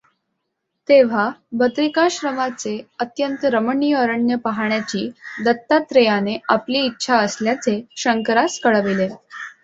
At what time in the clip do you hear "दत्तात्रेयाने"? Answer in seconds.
5.45-6.37